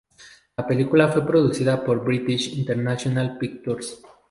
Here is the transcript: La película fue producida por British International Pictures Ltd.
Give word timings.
La 0.57 0.65
película 0.65 1.09
fue 1.09 1.23
producida 1.23 1.83
por 1.85 2.03
British 2.03 2.57
International 2.57 3.37
Pictures 3.37 4.01
Ltd. 4.01 4.09